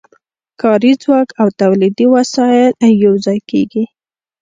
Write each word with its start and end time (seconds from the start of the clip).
کاري 0.61 0.91
ځواک 1.03 1.29
او 1.41 1.47
تولیدي 1.61 2.05
وسایل 2.15 2.73
یوځای 3.05 3.39
کېږي 3.49 3.83